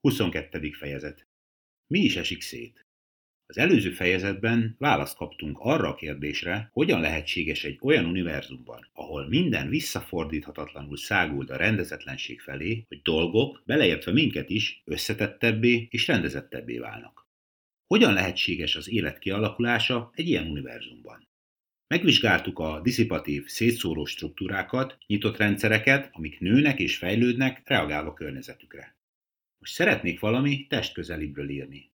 [0.00, 0.72] 22.
[0.72, 1.26] fejezet
[1.86, 2.86] Mi is esik szét?
[3.46, 9.68] Az előző fejezetben választ kaptunk arra a kérdésre, hogyan lehetséges egy olyan univerzumban, ahol minden
[9.68, 17.28] visszafordíthatatlanul száguld a rendezetlenség felé, hogy dolgok, beleértve minket is, összetettebbé és rendezettebbé válnak.
[17.86, 21.28] Hogyan lehetséges az élet kialakulása egy ilyen univerzumban?
[21.86, 28.98] Megvizsgáltuk a diszipatív, szétszóró struktúrákat, nyitott rendszereket, amik nőnek és fejlődnek, reagálva környezetükre.
[29.60, 31.90] Most szeretnék valami testközelibbről írni.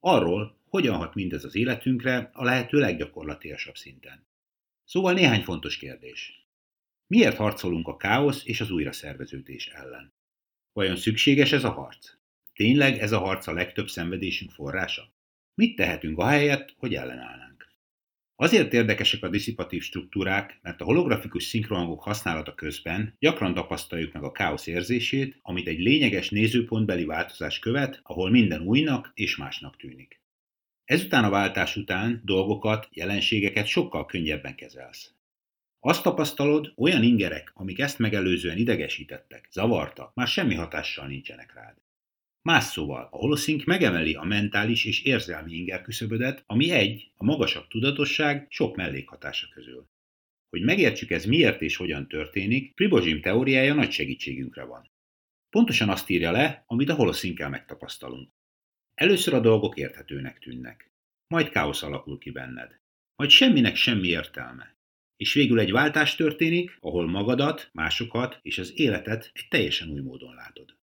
[0.00, 4.26] Arról, hogyan hat mindez az életünkre a lehető leggyakorlatilasabb szinten.
[4.84, 6.46] Szóval néhány fontos kérdés.
[7.06, 10.12] Miért harcolunk a káosz és az újraszerveződés ellen?
[10.72, 12.10] Vajon szükséges ez a harc?
[12.52, 15.12] Tényleg ez a harc a legtöbb szenvedésünk forrása?
[15.54, 17.47] Mit tehetünk ahelyett, hogy ellenállnánk?
[18.40, 24.32] Azért érdekesek a diszipatív struktúrák, mert a holografikus szinkrohangok használata közben gyakran tapasztaljuk meg a
[24.32, 30.20] káosz érzését, amit egy lényeges nézőpontbeli változás követ, ahol minden újnak és másnak tűnik.
[30.84, 35.12] Ezután a váltás után dolgokat, jelenségeket sokkal könnyebben kezelsz.
[35.80, 41.76] Azt tapasztalod, olyan ingerek, amik ezt megelőzően idegesítettek, zavartak, már semmi hatással nincsenek rád.
[42.48, 47.68] Más szóval, a holoszink megemeli a mentális és érzelmi inger küszöbödet, ami egy, a magasabb
[47.68, 49.86] tudatosság sok mellékhatása közül.
[50.48, 54.90] Hogy megértsük ez miért és hogyan történik, Pribozsim teóriája nagy segítségünkre van.
[55.50, 58.30] Pontosan azt írja le, amit a holoszinkkel megtapasztalunk.
[58.94, 60.90] Először a dolgok érthetőnek tűnnek.
[61.26, 62.80] Majd káosz alakul ki benned.
[63.16, 64.76] Majd semminek semmi értelme.
[65.16, 70.34] És végül egy váltás történik, ahol magadat, másokat és az életet egy teljesen új módon
[70.34, 70.77] látod.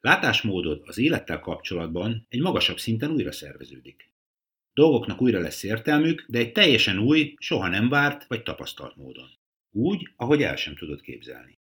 [0.00, 4.12] Látásmódod az élettel kapcsolatban egy magasabb szinten újra szerveződik.
[4.72, 9.28] Dolgoknak újra lesz értelmük, de egy teljesen új, soha nem várt vagy tapasztalt módon.
[9.70, 11.58] Úgy, ahogy el sem tudod képzelni.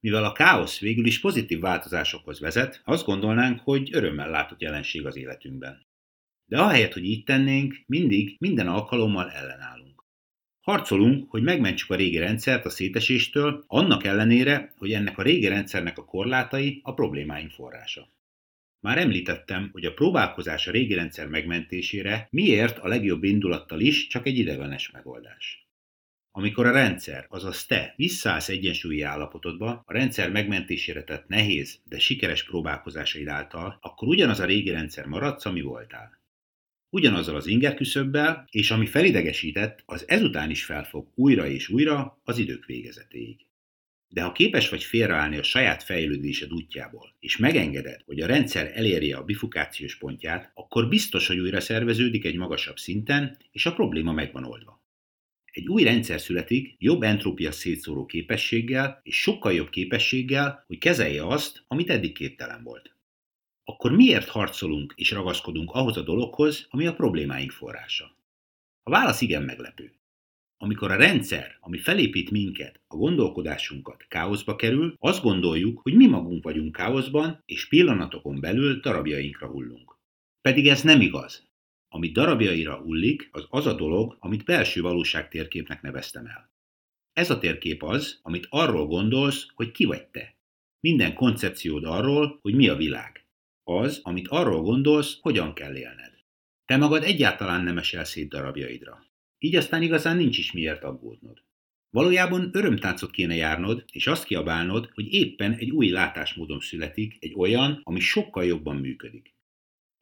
[0.00, 5.16] Mivel a káosz végül is pozitív változásokhoz vezet, azt gondolnánk, hogy örömmel látott jelenség az
[5.16, 5.86] életünkben.
[6.46, 9.91] De ahelyett, hogy így tennénk, mindig, minden alkalommal ellenállunk.
[10.62, 15.98] Harcolunk, hogy megmentsük a régi rendszert a széteséstől, annak ellenére, hogy ennek a régi rendszernek
[15.98, 18.08] a korlátai a problémáink forrása.
[18.80, 24.26] Már említettem, hogy a próbálkozás a régi rendszer megmentésére miért a legjobb indulattal is csak
[24.26, 25.68] egy idegenes megoldás.
[26.30, 32.44] Amikor a rendszer, azaz te visszaállsz egyensúlyi állapotodba, a rendszer megmentésére tett nehéz, de sikeres
[32.44, 36.21] próbálkozásaid által, akkor ugyanaz a régi rendszer maradsz, ami voltál
[36.92, 42.38] ugyanazzal az inger küszöbbel, és ami felidegesített, az ezután is felfog újra és újra az
[42.38, 43.36] idők végezetéig.
[44.08, 49.16] De ha képes vagy félreállni a saját fejlődésed útjából, és megengeded, hogy a rendszer elérje
[49.16, 54.44] a bifukációs pontját, akkor biztos, hogy újra szerveződik egy magasabb szinten, és a probléma megvan
[54.44, 54.82] oldva.
[55.44, 61.64] Egy új rendszer születik jobb entrópia szétszóró képességgel, és sokkal jobb képességgel, hogy kezelje azt,
[61.66, 62.91] amit eddig képtelen volt
[63.72, 68.16] akkor miért harcolunk és ragaszkodunk ahhoz a dologhoz, ami a problémáink forrása?
[68.82, 69.92] A válasz igen meglepő.
[70.56, 76.44] Amikor a rendszer, ami felépít minket, a gondolkodásunkat káoszba kerül, azt gondoljuk, hogy mi magunk
[76.44, 79.98] vagyunk káoszban, és pillanatokon belül darabjainkra hullunk.
[80.40, 81.50] Pedig ez nem igaz.
[81.88, 86.50] Ami darabjaira hullik, az az a dolog, amit belső valóság térképnek neveztem el.
[87.12, 90.36] Ez a térkép az, amit arról gondolsz, hogy ki vagy te.
[90.80, 93.21] Minden koncepciód arról, hogy mi a világ.
[93.64, 96.12] Az, amit arról gondolsz, hogyan kell élned.
[96.64, 99.06] Te magad egyáltalán nem esel szét darabjaidra.
[99.38, 101.42] Így aztán igazán nincs is miért aggódnod.
[101.90, 107.80] Valójában örömtáncot kéne járnod, és azt kiabálnod, hogy éppen egy új látásmódon születik, egy olyan,
[107.82, 109.34] ami sokkal jobban működik.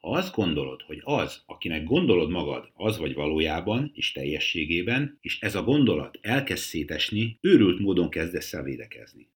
[0.00, 5.54] Ha azt gondolod, hogy az, akinek gondolod magad, az vagy valójában és teljességében, és ez
[5.54, 9.28] a gondolat elkezd szétesni, őrült módon kezdesz el védekezni.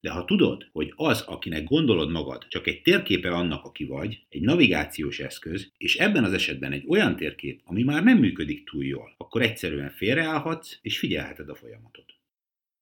[0.00, 4.40] De ha tudod, hogy az, akinek gondolod magad, csak egy térképe annak, aki vagy, egy
[4.40, 9.14] navigációs eszköz, és ebben az esetben egy olyan térkép, ami már nem működik túl jól,
[9.16, 12.14] akkor egyszerűen félreállhatsz, és figyelheted a folyamatot.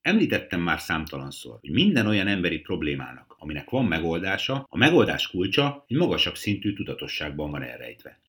[0.00, 5.96] Említettem már számtalanszor, hogy minden olyan emberi problémának, aminek van megoldása, a megoldás kulcsa egy
[5.96, 8.20] magasabb szintű tudatosságban van elrejtve.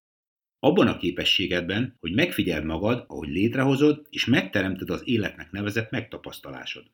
[0.60, 6.86] Abban a képességedben, hogy megfigyeld magad, ahogy létrehozod, és megteremted az életnek nevezett megtapasztalásod.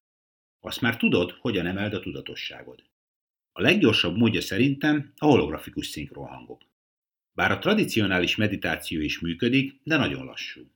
[0.65, 2.83] Azt már tudod, hogyan emeld a tudatosságod.
[3.51, 6.61] A leggyorsabb módja szerintem a holografikus szinkronhangok.
[7.33, 10.71] Bár a tradicionális meditáció is működik, de nagyon lassú.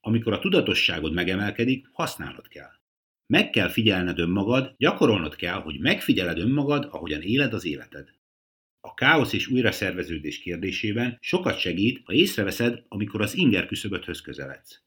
[0.00, 2.70] Amikor a tudatosságod megemelkedik, használnod kell.
[3.26, 8.14] Meg kell figyelned önmagad, gyakorolnod kell, hogy megfigyeled önmagad, ahogyan éled az életed.
[8.80, 14.82] A káosz és újraszerveződés kérdésében sokat segít, ha észreveszed, amikor az inger küszöböthöz közeledsz.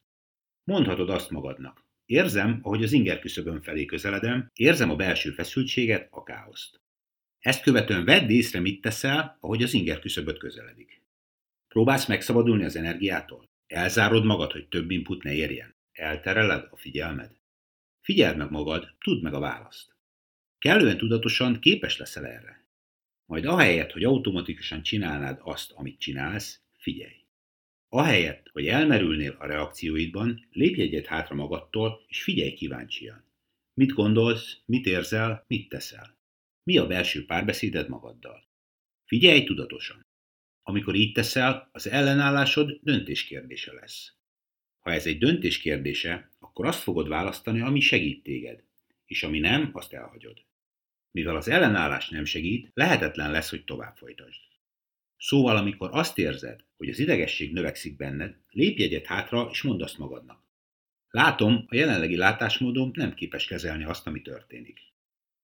[0.64, 1.90] Mondhatod azt magadnak.
[2.12, 6.82] Érzem, ahogy az inger küszöbön felé közeledem, érzem a belső feszültséget, a káoszt.
[7.40, 11.02] Ezt követően vedd észre, mit teszel, ahogy az inger küszöböt közeledik.
[11.68, 13.50] Próbálsz megszabadulni az energiától?
[13.68, 15.76] Elzárod magad, hogy több input ne érjen?
[15.92, 17.32] Eltereled a figyelmed?
[18.02, 19.96] Figyeld meg magad, tudd meg a választ.
[20.60, 22.66] Kellően tudatosan képes leszel erre.
[23.26, 27.21] Majd ahelyett, hogy automatikusan csinálnád azt, amit csinálsz, figyelj.
[27.94, 33.24] Ahelyett, hogy elmerülnél a reakcióidban, lépj egyet hátra magadtól, és figyelj kíváncsian.
[33.74, 36.18] Mit gondolsz, mit érzel, mit teszel?
[36.64, 38.48] Mi a belső párbeszéded magaddal?
[39.06, 40.06] Figyelj tudatosan.
[40.64, 44.14] Amikor így teszel, az ellenállásod döntés kérdése lesz.
[44.80, 48.64] Ha ez egy döntés kérdése, akkor azt fogod választani, ami segít téged,
[49.06, 50.38] és ami nem, azt elhagyod.
[51.12, 54.51] Mivel az ellenállás nem segít, lehetetlen lesz, hogy tovább folytasd.
[55.22, 59.98] Szóval, amikor azt érzed, hogy az idegesség növekszik benned, lépj egyet hátra, és mondd azt
[59.98, 60.44] magadnak.
[61.10, 64.80] Látom, a jelenlegi látásmódom nem képes kezelni azt, ami történik.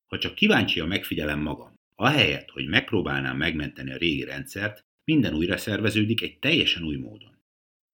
[0.05, 0.33] Ha csak
[0.79, 6.83] a megfigyelem magam, ahelyett, hogy megpróbálnám megmenteni a régi rendszert, minden újra szerveződik egy teljesen
[6.83, 7.41] új módon.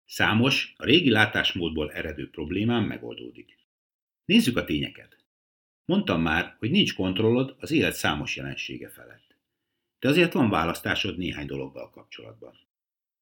[0.05, 3.59] Számos, a régi látásmódból eredő problémám megoldódik.
[4.25, 5.25] Nézzük a tényeket.
[5.85, 9.32] Mondtam már, hogy nincs kontrollod az élet számos jelensége felett.
[10.03, 12.59] De azért van választásod néhány dologgal kapcsolatban.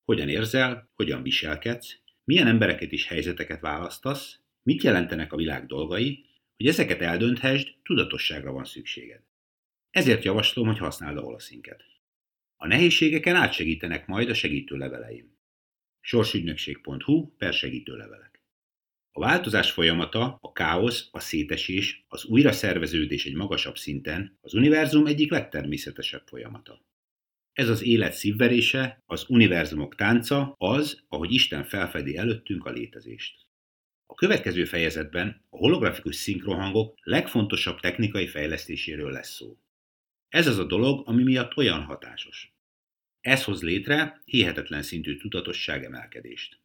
[0.04, 6.24] Hogyan érzel, hogyan viselkedsz, milyen embereket és helyzeteket választasz, mit jelentenek a világ dolgai,
[6.56, 9.22] hogy ezeket eldönthesd, tudatosságra van szükséged.
[9.90, 11.84] Ezért javaslom, hogy használd a holaszinket.
[12.56, 15.36] A nehézségeken átsegítenek majd a segítő leveleim.
[16.00, 18.29] sorsügynökség.hu per segítőlevelek.
[19.12, 25.30] A változás folyamata, a káosz, a szétesés, az újraszerveződés egy magasabb szinten az univerzum egyik
[25.30, 26.84] legtermészetesebb folyamata.
[27.52, 33.46] Ez az élet szívverése, az univerzumok tánca, az, ahogy Isten felfedi előttünk a létezést.
[34.06, 39.58] A következő fejezetben a holografikus szinkrohangok legfontosabb technikai fejlesztéséről lesz szó.
[40.28, 42.54] Ez az a dolog, ami miatt olyan hatásos.
[43.20, 46.60] Ez hoz létre hihetetlen szintű tudatosság emelkedést.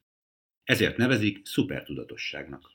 [0.65, 2.74] Ezért nevezik szupertudatosságnak.